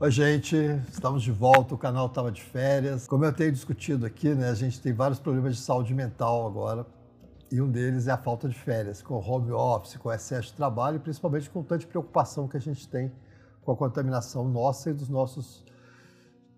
Oi, 0.00 0.10
gente, 0.10 0.56
estamos 0.90 1.22
de 1.22 1.30
volta. 1.30 1.72
O 1.72 1.78
canal 1.78 2.06
estava 2.06 2.32
de 2.32 2.42
férias. 2.42 3.06
Como 3.06 3.24
eu 3.24 3.32
tenho 3.32 3.52
discutido 3.52 4.04
aqui, 4.04 4.34
né, 4.34 4.50
a 4.50 4.54
gente 4.54 4.80
tem 4.80 4.92
vários 4.92 5.20
problemas 5.20 5.54
de 5.54 5.62
saúde 5.62 5.94
mental 5.94 6.48
agora. 6.48 6.84
E 7.48 7.60
um 7.60 7.70
deles 7.70 8.08
é 8.08 8.10
a 8.10 8.16
falta 8.16 8.48
de 8.48 8.56
férias, 8.56 9.00
com 9.00 9.14
home 9.14 9.52
office, 9.52 9.96
com 9.96 10.10
excesso 10.12 10.48
de 10.48 10.54
trabalho 10.54 10.98
principalmente 10.98 11.48
com 11.48 11.62
tanta 11.62 11.86
preocupação 11.86 12.48
que 12.48 12.56
a 12.56 12.60
gente 12.60 12.88
tem 12.88 13.12
com 13.62 13.70
a 13.70 13.76
contaminação 13.76 14.48
nossa 14.48 14.90
e 14.90 14.92
dos 14.92 15.08
nossos 15.08 15.64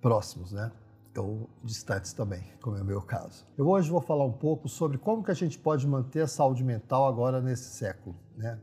próximos, 0.01 0.53
né? 0.53 0.73
Ou 1.19 1.51
distantes 1.63 2.15
também, 2.15 2.43
como 2.63 2.79
é 2.79 2.81
o 2.81 2.87
meu 2.87 3.03
caso. 3.03 3.47
Eu 3.59 3.69
hoje 3.69 3.91
vou 3.91 4.01
falar 4.01 4.25
um 4.25 4.33
pouco 4.33 4.67
sobre 4.67 4.97
como 4.97 5.23
que 5.23 5.31
a 5.31 5.35
gente 5.35 5.59
pode 5.59 5.87
manter 5.87 6.23
a 6.23 6.27
saúde 6.27 6.65
mental 6.65 7.07
agora 7.07 7.43
nesse 7.43 7.77
século, 7.77 8.17
né? 8.35 8.59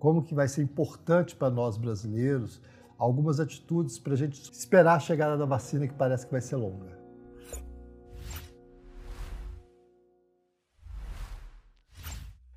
Como 0.00 0.20
que 0.20 0.34
vai 0.34 0.48
ser 0.48 0.62
importante 0.62 1.36
para 1.36 1.48
nós 1.48 1.76
brasileiros 1.76 2.60
algumas 2.98 3.40
atitudes 3.40 3.98
para 3.98 4.14
a 4.14 4.16
gente 4.16 4.40
esperar 4.50 4.96
a 4.96 5.00
chegada 5.00 5.36
da 5.36 5.44
vacina 5.44 5.86
que 5.86 5.94
parece 5.94 6.26
que 6.26 6.32
vai 6.32 6.40
ser 6.40 6.56
longa. 6.56 6.96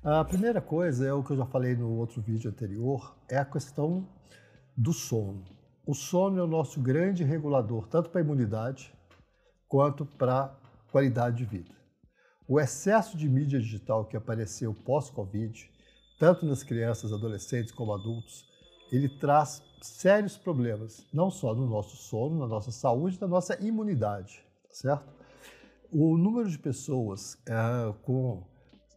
A 0.02 0.24
primeira 0.24 0.62
coisa 0.62 1.06
é 1.06 1.12
o 1.12 1.22
que 1.22 1.32
eu 1.32 1.36
já 1.36 1.44
falei 1.44 1.76
no 1.76 1.90
outro 1.98 2.22
vídeo 2.22 2.50
anterior, 2.50 3.14
é 3.28 3.36
a 3.36 3.44
questão 3.44 4.08
do 4.74 4.94
sono. 4.94 5.44
O 5.86 5.94
sono 5.94 6.38
é 6.38 6.42
o 6.42 6.46
nosso 6.46 6.80
grande 6.80 7.22
regulador, 7.22 7.86
tanto 7.86 8.08
para 8.08 8.20
a 8.20 8.24
imunidade 8.24 8.94
quanto 9.68 10.06
para 10.06 10.44
a 10.44 10.48
qualidade 10.90 11.36
de 11.36 11.44
vida. 11.44 11.74
O 12.48 12.58
excesso 12.58 13.16
de 13.16 13.28
mídia 13.28 13.60
digital 13.60 14.06
que 14.06 14.16
apareceu 14.16 14.72
pós-Covid, 14.72 15.70
tanto 16.18 16.46
nas 16.46 16.62
crianças, 16.62 17.12
adolescentes 17.12 17.70
como 17.70 17.92
adultos, 17.92 18.44
ele 18.90 19.08
traz 19.08 19.62
sérios 19.80 20.36
problemas, 20.36 21.06
não 21.12 21.30
só 21.30 21.54
no 21.54 21.66
nosso 21.66 21.96
sono, 21.96 22.38
na 22.38 22.46
nossa 22.46 22.70
saúde, 22.70 23.18
na 23.20 23.26
nossa 23.26 23.60
imunidade, 23.62 24.44
certo? 24.70 25.08
O 25.90 26.16
número 26.16 26.48
de 26.48 26.58
pessoas 26.58 27.36
é, 27.46 27.92
com 28.02 28.44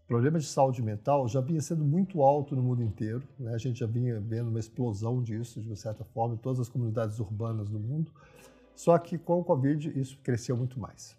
problemas 0.07 0.44
de 0.44 0.49
saúde 0.49 0.81
mental 0.81 1.27
já 1.27 1.41
vinha 1.41 1.61
sendo 1.61 1.83
muito 1.83 2.22
alto 2.22 2.55
no 2.55 2.61
mundo 2.61 2.83
inteiro, 2.83 3.27
né? 3.39 3.53
a 3.53 3.57
gente 3.57 3.80
já 3.80 3.88
vinha 3.88 4.19
vendo 4.19 4.49
uma 4.49 4.59
explosão 4.59 5.23
disso, 5.23 5.61
de 5.61 5.67
uma 5.67 5.75
certa 5.75 6.03
forma, 6.03 6.35
em 6.35 6.38
todas 6.38 6.59
as 6.59 6.69
comunidades 6.69 7.19
urbanas 7.19 7.69
do 7.69 7.79
mundo, 7.79 8.11
só 8.75 8.97
que 8.97 9.17
com 9.17 9.39
o 9.39 9.44
Covid 9.44 10.00
isso 10.00 10.19
cresceu 10.22 10.55
muito 10.57 10.79
mais. 10.79 11.16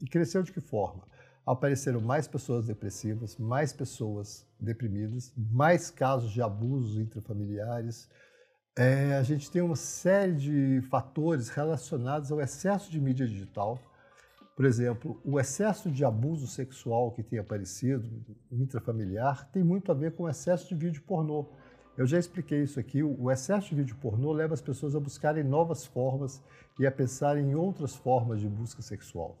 E 0.00 0.06
cresceu 0.06 0.42
de 0.42 0.52
que 0.52 0.60
forma? 0.60 1.02
Apareceram 1.44 2.00
mais 2.00 2.28
pessoas 2.28 2.66
depressivas, 2.66 3.36
mais 3.36 3.72
pessoas 3.72 4.46
deprimidas, 4.60 5.32
mais 5.36 5.90
casos 5.90 6.30
de 6.30 6.42
abusos 6.42 6.98
intrafamiliares, 6.98 8.08
é, 8.78 9.16
a 9.16 9.22
gente 9.22 9.50
tem 9.50 9.62
uma 9.62 9.74
série 9.74 10.34
de 10.34 10.82
fatores 10.90 11.48
relacionados 11.48 12.30
ao 12.30 12.40
excesso 12.40 12.90
de 12.90 13.00
mídia 13.00 13.26
digital. 13.26 13.78
Por 14.54 14.66
exemplo, 14.66 15.18
o 15.24 15.40
excesso 15.40 15.90
de 15.90 16.04
abuso 16.04 16.46
sexual 16.46 17.10
que 17.10 17.22
tem 17.22 17.38
aparecido, 17.38 18.06
intrafamiliar, 18.52 19.50
tem 19.50 19.64
muito 19.64 19.90
a 19.90 19.94
ver 19.94 20.12
com 20.12 20.24
o 20.24 20.28
excesso 20.28 20.68
de 20.68 20.74
vídeo 20.74 21.02
pornô. 21.06 21.46
Eu 21.96 22.06
já 22.06 22.18
expliquei 22.18 22.62
isso 22.62 22.78
aqui. 22.78 23.02
O 23.02 23.30
excesso 23.30 23.70
de 23.70 23.76
vídeo 23.76 23.96
pornô 23.96 24.30
leva 24.30 24.52
as 24.52 24.60
pessoas 24.60 24.94
a 24.94 25.00
buscarem 25.00 25.42
novas 25.42 25.86
formas 25.86 26.42
e 26.78 26.86
a 26.86 26.92
pensarem 26.92 27.50
em 27.50 27.54
outras 27.54 27.96
formas 27.96 28.40
de 28.40 28.48
busca 28.48 28.82
sexual. 28.82 29.38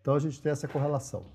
Então 0.00 0.14
a 0.14 0.18
gente 0.18 0.42
tem 0.42 0.50
essa 0.50 0.66
correlação. 0.66 1.26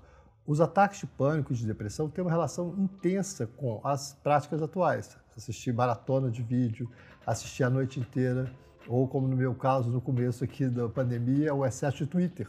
Os 0.46 0.60
ataques 0.60 1.00
de 1.00 1.06
pânico 1.06 1.54
e 1.54 1.56
de 1.56 1.66
depressão 1.66 2.10
têm 2.10 2.22
uma 2.22 2.30
relação 2.30 2.74
intensa 2.76 3.46
com 3.46 3.80
as 3.82 4.12
práticas 4.12 4.60
atuais. 4.60 5.23
Assistir 5.36 5.72
maratona 5.72 6.30
de 6.30 6.42
vídeo, 6.42 6.90
assistir 7.26 7.64
a 7.64 7.70
noite 7.70 7.98
inteira, 8.00 8.50
ou 8.86 9.08
como 9.08 9.26
no 9.26 9.36
meu 9.36 9.54
caso, 9.54 9.90
no 9.90 10.00
começo 10.00 10.44
aqui 10.44 10.66
da 10.66 10.88
pandemia, 10.88 11.54
o 11.54 11.64
excesso 11.64 11.98
de 11.98 12.06
Twitter, 12.06 12.48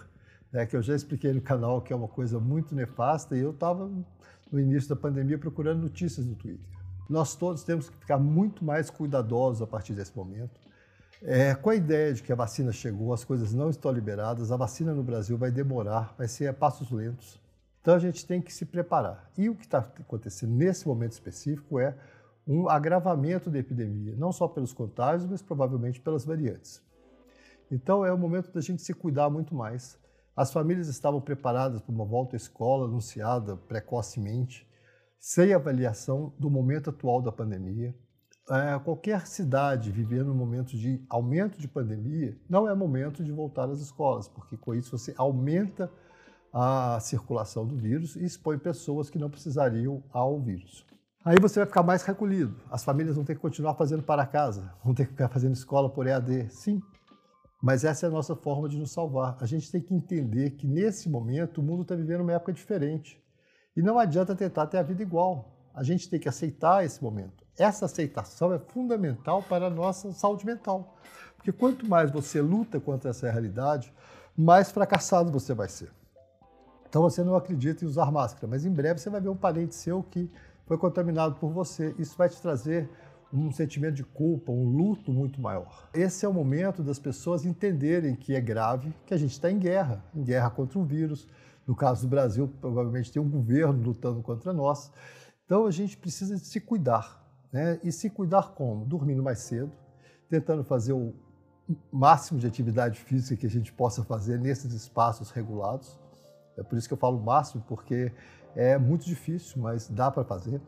né, 0.52 0.66
que 0.66 0.76
eu 0.76 0.82
já 0.82 0.96
expliquei 0.96 1.34
no 1.34 1.42
canal 1.42 1.82
que 1.82 1.92
é 1.92 1.96
uma 1.96 2.08
coisa 2.08 2.40
muito 2.40 2.76
nefasta 2.76 3.36
e 3.36 3.40
eu 3.40 3.52
estava 3.52 3.90
no 4.52 4.60
início 4.60 4.90
da 4.90 4.96
pandemia 4.96 5.38
procurando 5.38 5.82
notícias 5.82 6.26
no 6.26 6.36
Twitter. 6.36 6.66
Nós 7.10 7.36
todos 7.36 7.64
temos 7.64 7.90
que 7.90 7.98
ficar 7.98 8.18
muito 8.18 8.64
mais 8.66 8.90
cuidadosos 8.90 9.62
a 9.62 9.68
partir 9.68 9.94
desse 9.94 10.16
momento. 10.16 10.60
É, 11.22 11.56
com 11.56 11.70
a 11.70 11.76
ideia 11.76 12.14
de 12.14 12.22
que 12.22 12.32
a 12.32 12.36
vacina 12.36 12.72
chegou, 12.72 13.14
as 13.14 13.24
coisas 13.24 13.54
não 13.54 13.70
estão 13.70 13.92
liberadas, 13.92 14.52
a 14.52 14.58
vacina 14.58 14.94
no 14.94 15.04
Brasil 15.04 15.38
vai 15.38 15.52
demorar, 15.52 16.14
vai 16.18 16.28
ser 16.28 16.48
a 16.48 16.54
passos 16.54 16.92
lentos. 16.92 17.40
Então 17.82 17.96
a 17.96 18.00
gente 18.00 18.26
tem 18.26 18.42
que 18.42 18.54
se 18.54 18.66
preparar. 18.66 19.30
E 19.38 19.50
o 19.50 19.56
que 19.56 19.66
está 19.66 19.80
acontecendo 19.80 20.52
nesse 20.52 20.88
momento 20.88 21.14
específico 21.14 21.80
é 21.80 21.96
um 22.48 22.70
agravamento 22.70 23.50
da 23.50 23.58
epidemia, 23.58 24.16
não 24.16 24.32
só 24.32 24.48
pelos 24.48 24.72
contágios, 24.72 25.30
mas 25.30 25.42
provavelmente 25.42 26.00
pelas 26.00 26.26
variantes. 26.26 26.82
Então 27.72 28.06
é 28.06 28.14
o 28.14 28.18
momento 28.18 28.52
da 28.52 28.62
gente 28.62 28.82
se 28.82 28.94
cuidar 28.94 29.30
muito 29.30 29.56
mais. 29.56 29.98
As 30.36 30.52
famílias 30.52 30.88
estavam 30.88 31.22
preparadas 31.22 31.82
para 31.82 31.94
uma 31.94 32.06
volta 32.06 32.36
à 32.36 32.38
escola 32.38 32.86
anunciada 32.86 33.56
precocemente, 33.56 34.68
sem 35.20 35.54
avaliação 35.54 36.34
do 36.38 36.50
momento 36.50 36.90
atual 36.92 37.22
da 37.22 37.32
pandemia. 37.32 37.96
É, 38.48 38.78
qualquer 38.78 39.26
cidade 39.26 39.92
vivendo 39.92 40.32
um 40.32 40.36
momento 40.36 40.78
de 40.78 41.04
aumento 41.10 41.60
de 41.60 41.68
pandemia 41.68 42.38
não 42.48 42.70
é 42.70 42.76
momento 42.76 43.24
de 43.24 43.32
voltar 43.32 43.68
às 43.70 43.80
escolas, 43.80 44.28
porque 44.28 44.56
com 44.56 44.76
isso 44.76 44.96
você 44.96 45.16
aumenta 45.18 45.92
a 46.54 47.00
circulação 47.00 47.66
do 47.66 47.76
vírus 47.76 48.16
e 48.16 48.24
expõe 48.24 48.60
pessoas 48.60 49.10
que 49.10 49.18
não 49.18 49.32
precisariam 49.32 50.04
ao 50.12 50.40
vírus. 50.40 50.86
Aí 51.26 51.38
você 51.42 51.60
vai 51.60 51.66
ficar 51.66 51.82
mais 51.82 52.04
recolhido. 52.04 52.56
As 52.70 52.84
famílias 52.84 53.16
vão 53.16 53.26
ter 53.26 53.34
que 53.34 53.42
continuar 53.42 53.74
fazendo 53.74 54.04
para 54.04 54.28
casa, 54.28 54.72
vão 54.84 54.94
ter 54.94 55.06
que 55.06 55.12
ficar 55.14 55.28
fazendo 55.28 55.56
escola 55.56 55.90
por 55.90 56.06
EAD. 56.06 56.52
Sim, 56.52 56.80
mas 57.60 57.84
essa 57.84 58.06
é 58.06 58.10
a 58.10 58.12
nossa 58.12 58.36
forma 58.36 58.70
de 58.70 58.78
nos 58.78 58.92
salvar. 58.92 59.36
A 59.42 59.46
gente 59.48 59.72
tem 59.72 59.82
que 59.82 59.92
entender 59.92 60.52
que 60.52 60.68
nesse 60.68 61.10
momento 61.10 61.62
o 61.62 61.64
mundo 61.64 61.82
está 61.82 61.96
vivendo 61.96 62.22
uma 62.22 62.34
época 62.34 62.54
diferente. 62.54 63.20
E 63.76 63.82
não 63.82 63.98
adianta 63.98 64.36
tentar 64.36 64.68
ter 64.68 64.78
a 64.78 64.84
vida 64.84 65.02
igual. 65.02 65.52
A 65.74 65.82
gente 65.82 66.08
tem 66.08 66.20
que 66.20 66.30
aceitar 66.30 66.86
esse 66.86 67.04
momento. 67.04 67.44
Essa 67.58 67.86
aceitação 67.86 68.54
é 68.54 68.60
fundamental 68.60 69.42
para 69.42 69.66
a 69.66 69.70
nossa 69.70 70.12
saúde 70.14 70.46
mental. 70.46 70.96
Porque 71.38 71.52
quanto 71.52 71.90
mais 71.90 72.12
você 72.12 72.40
luta 72.40 72.80
contra 72.80 73.10
essa 73.10 73.32
realidade, 73.32 73.92
mais 74.38 74.70
fracassado 74.70 75.32
você 75.32 75.56
vai 75.56 75.70
ser. 75.70 75.92
Então 76.88 77.02
você 77.02 77.24
não 77.24 77.36
acredita 77.36 77.84
em 77.84 77.88
usar 77.88 78.12
máscara, 78.12 78.46
mas 78.46 78.64
em 78.64 78.72
breve 78.72 79.00
você 79.00 79.10
vai 79.10 79.20
ver 79.20 79.30
um 79.30 79.36
parente 79.36 79.74
seu 79.74 80.04
que 80.04 80.30
foi 80.66 80.78
contaminado 80.78 81.36
por 81.36 81.52
você. 81.52 81.96
Isso 81.98 82.18
vai 82.18 82.30
te 82.30 82.42
trazer 82.42 82.90
um 83.34 83.52
sentimento 83.52 83.96
de 83.96 84.04
culpa, 84.04 84.52
um 84.52 84.70
luto 84.70 85.12
muito 85.12 85.42
maior. 85.42 85.90
Esse 85.94 86.26
é 86.26 86.30
o 86.30 86.34
momento 86.34 86.84
das 86.84 87.00
pessoas 87.00 87.46
entenderem 87.46 88.16
que 88.16 88.34
é 88.34 88.42
grave, 88.42 88.94
que 89.06 89.14
a 89.14 89.18
gente 89.18 89.32
está 89.32 89.52
em 89.52 89.60
guerra, 89.60 90.04
em 90.14 90.24
guerra 90.24 90.50
contra 90.50 90.80
um 90.80 90.86
vírus. 90.86 91.28
No 91.68 91.76
caso 91.76 92.04
do 92.04 92.08
Brasil, 92.08 92.48
provavelmente 92.62 93.12
tem 93.12 93.22
um 93.22 93.30
governo 93.30 93.82
lutando 93.82 94.22
contra 94.22 94.54
nós. 94.54 94.92
Então 95.46 95.66
a 95.66 95.72
gente 95.72 95.98
precisa 95.98 96.38
se 96.38 96.60
cuidar. 96.60 97.24
Né? 97.52 97.80
E 97.84 97.92
se 97.92 98.10
cuidar 98.10 98.54
como? 98.54 98.86
Dormindo 98.86 99.24
mais 99.24 99.40
cedo, 99.40 99.72
tentando 100.30 100.64
fazer 100.64 100.94
o 100.94 101.14
máximo 101.92 102.40
de 102.40 102.46
atividade 102.46 103.00
física 103.00 103.36
que 103.36 103.46
a 103.46 103.50
gente 103.50 103.74
possa 103.74 104.04
fazer 104.04 104.40
nesses 104.40 104.74
espaços 104.74 105.32
regulados. 105.32 106.00
É 106.58 106.64
por 106.64 106.78
isso 106.78 106.88
que 106.88 106.94
eu 106.94 106.98
falo 106.98 107.20
máximo, 107.20 107.64
porque 107.68 108.12
é 108.56 108.78
muito 108.78 109.06
difícil, 109.06 109.62
mas 109.62 109.90
dá 109.90 110.10
para 110.10 110.24
fazer. 110.24 110.62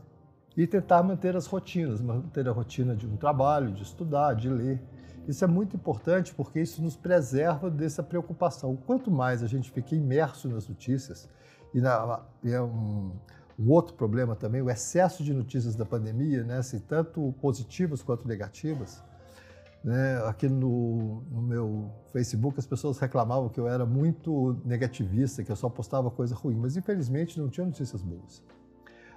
E 0.55 0.65
tentar 0.65 1.03
manter 1.03 1.35
as 1.35 1.45
rotinas, 1.45 2.01
manter 2.01 2.47
a 2.47 2.51
rotina 2.51 2.95
de 2.95 3.05
um 3.05 3.15
trabalho, 3.15 3.71
de 3.71 3.83
estudar, 3.83 4.33
de 4.33 4.49
ler. 4.49 4.81
Isso 5.27 5.43
é 5.43 5.47
muito 5.47 5.75
importante 5.75 6.33
porque 6.33 6.59
isso 6.59 6.81
nos 6.81 6.95
preserva 6.95 7.69
dessa 7.69 8.01
preocupação. 8.01 8.75
Quanto 8.75 9.11
mais 9.11 9.43
a 9.43 9.47
gente 9.47 9.69
fica 9.69 9.93
imerso 9.93 10.49
nas 10.49 10.67
notícias, 10.67 11.29
e, 11.73 11.81
na, 11.81 12.21
é 12.43 12.59
um, 12.61 13.11
um, 13.59 13.69
outro 13.69 13.93
problema 13.93 14.35
também, 14.35 14.61
o 14.61 14.69
excesso 14.69 15.23
de 15.23 15.33
notícias 15.33 15.75
da 15.75 15.85
pandemia, 15.85 16.43
né, 16.43 16.57
assim, 16.57 16.79
tanto 16.79 17.35
positivas 17.41 18.01
quanto 18.01 18.27
negativas, 18.27 19.03
né? 19.83 20.21
Aqui 20.25 20.49
no, 20.49 21.21
no, 21.29 21.41
meu 21.41 21.76
Facebook 22.11 22.59
as 22.59 22.65
pessoas 22.65 22.97
reclamavam 22.97 23.49
que 23.49 23.59
eu 23.59 23.67
era 23.67 23.85
muito 23.85 24.57
negativista, 24.65 25.43
que 25.43 25.51
eu 25.51 25.55
só 25.55 25.69
postava 25.69 26.09
coisa 26.09 26.35
ruim, 26.35 26.55
mas 26.55 26.77
infelizmente 26.77 27.39
não 27.39 27.49
tinha 27.49 27.65
notícias 27.65 28.01
boas. 28.01 28.43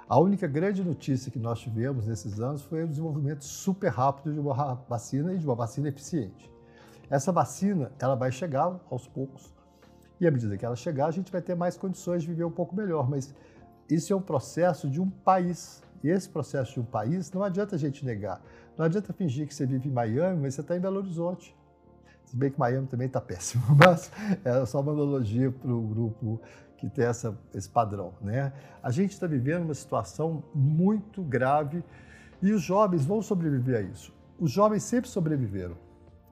A 0.08 0.18
única 0.18 0.46
grande 0.48 0.82
notícia 0.82 1.30
que 1.30 1.38
nós 1.38 1.60
tivemos 1.60 2.06
nesses 2.06 2.40
anos 2.40 2.62
foi 2.62 2.82
o 2.82 2.88
desenvolvimento 2.88 3.44
super 3.44 3.88
rápido 3.88 4.32
de 4.32 4.40
uma 4.40 4.74
vacina 4.88 5.32
e 5.32 5.38
de 5.38 5.46
uma 5.46 5.54
vacina 5.54 5.88
eficiente. 5.88 6.50
Essa 7.08 7.30
vacina 7.30 7.92
ela 7.98 8.16
vai 8.16 8.32
chegar 8.32 8.80
aos 8.90 9.06
poucos 9.06 9.54
e 10.20 10.26
à 10.26 10.30
medida 10.30 10.56
que 10.56 10.64
ela 10.64 10.76
chegar 10.76 11.06
a 11.06 11.10
gente 11.10 11.30
vai 11.30 11.40
ter 11.40 11.54
mais 11.54 11.76
condições 11.76 12.22
de 12.22 12.28
viver 12.28 12.44
um 12.44 12.50
pouco 12.50 12.74
melhor, 12.74 13.08
mas 13.08 13.34
isso 13.88 14.12
é 14.12 14.16
um 14.16 14.20
processo 14.20 14.88
de 14.88 15.00
um 15.00 15.08
país. 15.08 15.82
E 16.02 16.08
esse 16.08 16.28
processo 16.28 16.74
de 16.74 16.80
um 16.80 16.84
país 16.84 17.30
não 17.32 17.42
adianta 17.42 17.76
a 17.76 17.78
gente 17.78 18.04
negar. 18.04 18.40
Não 18.76 18.84
adianta 18.84 19.12
fingir 19.12 19.46
que 19.46 19.54
você 19.54 19.66
vive 19.66 19.88
em 19.88 19.92
Miami, 19.92 20.42
mas 20.42 20.54
você 20.54 20.60
está 20.60 20.76
em 20.76 20.80
Belo 20.80 20.98
Horizonte. 20.98 21.54
Se 22.30 22.36
bem 22.36 22.48
que 22.48 22.60
Miami 22.60 22.86
também 22.86 23.08
está 23.08 23.20
péssimo, 23.20 23.64
mas 23.76 24.12
é 24.44 24.64
só 24.64 24.80
uma 24.80 24.92
analogia 24.92 25.50
para 25.50 25.72
o 25.72 25.82
grupo 25.82 26.40
que 26.76 26.88
tem 26.88 27.04
essa, 27.04 27.36
esse 27.52 27.68
padrão. 27.68 28.14
Né? 28.20 28.52
A 28.80 28.92
gente 28.92 29.10
está 29.10 29.26
vivendo 29.26 29.64
uma 29.64 29.74
situação 29.74 30.44
muito 30.54 31.24
grave 31.24 31.82
e 32.40 32.52
os 32.52 32.62
jovens 32.62 33.04
vão 33.04 33.20
sobreviver 33.20 33.78
a 33.78 33.80
isso. 33.80 34.14
Os 34.38 34.52
jovens 34.52 34.84
sempre 34.84 35.10
sobreviveram. 35.10 35.76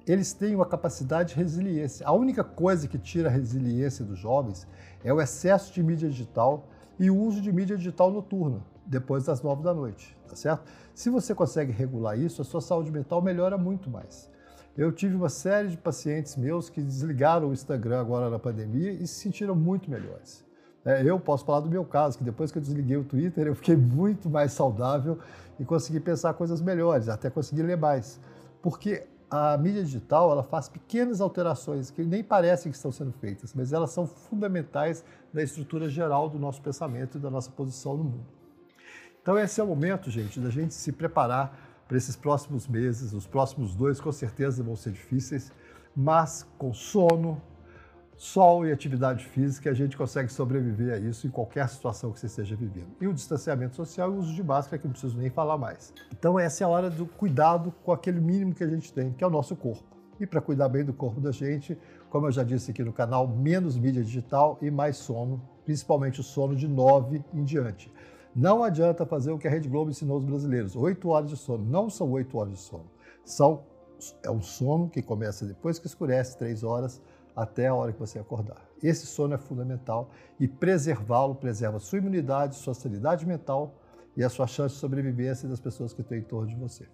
eles 0.06 0.32
têm 0.32 0.54
uma 0.54 0.64
capacidade 0.64 1.30
de 1.30 1.34
resiliência. 1.34 2.06
A 2.06 2.12
única 2.12 2.44
coisa 2.44 2.86
que 2.86 2.96
tira 2.96 3.28
a 3.28 3.32
resiliência 3.32 4.04
dos 4.04 4.20
jovens 4.20 4.68
é 5.02 5.12
o 5.12 5.20
excesso 5.20 5.74
de 5.74 5.82
mídia 5.82 6.08
digital 6.08 6.68
e 6.96 7.10
o 7.10 7.16
uso 7.16 7.40
de 7.40 7.52
mídia 7.52 7.76
digital 7.76 8.12
noturna, 8.12 8.62
depois 8.86 9.24
das 9.24 9.42
nove 9.42 9.64
da 9.64 9.74
noite, 9.74 10.16
tá 10.28 10.36
certo? 10.36 10.62
Se 10.94 11.10
você 11.10 11.34
consegue 11.34 11.72
regular 11.72 12.16
isso, 12.16 12.40
a 12.40 12.44
sua 12.44 12.60
saúde 12.60 12.92
mental 12.92 13.20
melhora 13.20 13.58
muito 13.58 13.90
mais. 13.90 14.30
Eu 14.78 14.92
tive 14.92 15.16
uma 15.16 15.28
série 15.28 15.70
de 15.70 15.76
pacientes 15.76 16.36
meus 16.36 16.70
que 16.70 16.80
desligaram 16.80 17.48
o 17.48 17.52
Instagram 17.52 17.98
agora 17.98 18.30
na 18.30 18.38
pandemia 18.38 18.92
e 18.92 19.08
se 19.08 19.14
sentiram 19.14 19.56
muito 19.56 19.90
melhores. 19.90 20.46
É, 20.84 21.02
eu 21.02 21.18
posso 21.18 21.44
falar 21.44 21.58
do 21.58 21.68
meu 21.68 21.84
caso, 21.84 22.16
que 22.16 22.22
depois 22.22 22.52
que 22.52 22.58
eu 22.58 22.62
desliguei 22.62 22.96
o 22.96 23.02
Twitter, 23.02 23.48
eu 23.48 23.56
fiquei 23.56 23.74
muito 23.76 24.30
mais 24.30 24.52
saudável 24.52 25.18
e 25.58 25.64
consegui 25.64 25.98
pensar 25.98 26.32
coisas 26.34 26.60
melhores, 26.60 27.08
até 27.08 27.28
consegui 27.28 27.60
ler 27.60 27.76
mais. 27.76 28.20
Porque 28.62 29.04
a 29.28 29.58
mídia 29.58 29.82
digital 29.82 30.30
ela 30.30 30.44
faz 30.44 30.68
pequenas 30.68 31.20
alterações 31.20 31.90
que 31.90 32.04
nem 32.04 32.22
parecem 32.22 32.70
que 32.70 32.76
estão 32.76 32.92
sendo 32.92 33.10
feitas, 33.10 33.52
mas 33.54 33.72
elas 33.72 33.90
são 33.90 34.06
fundamentais 34.06 35.04
na 35.32 35.42
estrutura 35.42 35.88
geral 35.88 36.28
do 36.28 36.38
nosso 36.38 36.62
pensamento 36.62 37.18
e 37.18 37.20
da 37.20 37.28
nossa 37.28 37.50
posição 37.50 37.96
no 37.96 38.04
mundo. 38.04 38.26
Então 39.20 39.36
esse 39.36 39.60
é 39.60 39.64
o 39.64 39.66
momento, 39.66 40.08
gente, 40.08 40.38
da 40.38 40.50
gente 40.50 40.72
se 40.72 40.92
preparar 40.92 41.67
para 41.88 41.96
esses 41.96 42.14
próximos 42.14 42.68
meses. 42.68 43.14
Os 43.14 43.26
próximos 43.26 43.74
dois 43.74 44.00
com 44.00 44.12
certeza 44.12 44.62
vão 44.62 44.76
ser 44.76 44.92
difíceis, 44.92 45.50
mas 45.96 46.46
com 46.58 46.72
sono, 46.72 47.40
sol 48.16 48.66
e 48.66 48.72
atividade 48.72 49.24
física, 49.24 49.70
a 49.70 49.74
gente 49.74 49.96
consegue 49.96 50.30
sobreviver 50.30 50.92
a 50.92 50.98
isso 50.98 51.26
em 51.26 51.30
qualquer 51.30 51.68
situação 51.68 52.12
que 52.12 52.20
você 52.20 52.26
esteja 52.26 52.54
vivendo. 52.54 52.88
E 53.00 53.06
o 53.06 53.14
distanciamento 53.14 53.76
social 53.76 54.12
e 54.12 54.16
o 54.16 54.18
uso 54.18 54.34
de 54.34 54.42
máscara, 54.42 54.76
que 54.78 54.86
não 54.86 54.92
preciso 54.92 55.16
nem 55.16 55.30
falar 55.30 55.56
mais. 55.56 55.94
Então, 56.12 56.38
essa 56.38 56.62
é 56.62 56.66
a 56.66 56.68
hora 56.68 56.90
do 56.90 57.06
cuidado 57.06 57.72
com 57.84 57.92
aquele 57.92 58.20
mínimo 58.20 58.54
que 58.54 58.62
a 58.62 58.68
gente 58.68 58.92
tem, 58.92 59.12
que 59.12 59.24
é 59.24 59.26
o 59.26 59.30
nosso 59.30 59.56
corpo. 59.56 59.96
E 60.20 60.26
para 60.26 60.40
cuidar 60.40 60.68
bem 60.68 60.84
do 60.84 60.92
corpo 60.92 61.20
da 61.20 61.30
gente, 61.30 61.78
como 62.10 62.26
eu 62.26 62.32
já 62.32 62.42
disse 62.42 62.72
aqui 62.72 62.82
no 62.82 62.92
canal, 62.92 63.28
menos 63.28 63.78
mídia 63.78 64.02
digital 64.02 64.58
e 64.60 64.68
mais 64.68 64.96
sono, 64.96 65.40
principalmente 65.64 66.20
o 66.20 66.24
sono 66.24 66.56
de 66.56 66.66
9 66.66 67.24
em 67.32 67.44
diante. 67.44 67.92
Não 68.40 68.62
adianta 68.62 69.04
fazer 69.04 69.32
o 69.32 69.38
que 69.38 69.48
a 69.48 69.50
Rede 69.50 69.68
Globo 69.68 69.90
ensinou 69.90 70.16
os 70.16 70.24
brasileiros, 70.24 70.76
8 70.76 71.08
horas 71.08 71.28
de 71.28 71.36
sono. 71.36 71.64
Não 71.64 71.90
são 71.90 72.08
8 72.12 72.38
horas 72.38 72.52
de 72.52 72.60
sono. 72.60 72.88
São, 73.24 73.64
é 74.22 74.30
um 74.30 74.40
sono 74.40 74.88
que 74.88 75.02
começa 75.02 75.44
depois 75.44 75.80
que 75.80 75.88
escurece, 75.88 76.38
3 76.38 76.62
horas, 76.62 77.02
até 77.34 77.66
a 77.66 77.74
hora 77.74 77.92
que 77.92 77.98
você 77.98 78.16
acordar. 78.16 78.64
Esse 78.80 79.06
sono 79.06 79.34
é 79.34 79.38
fundamental 79.38 80.10
e 80.38 80.46
preservá-lo 80.46 81.34
preserva 81.34 81.80
sua 81.80 81.98
imunidade, 81.98 82.54
sua 82.54 82.74
sanidade 82.74 83.26
mental 83.26 83.74
e 84.16 84.22
a 84.22 84.28
sua 84.28 84.46
chance 84.46 84.76
de 84.76 84.80
sobrevivência 84.80 85.48
das 85.48 85.58
pessoas 85.58 85.92
que 85.92 86.02
estão 86.02 86.16
em 86.16 86.22
torno 86.22 86.46
de 86.46 86.54
você. 86.54 86.86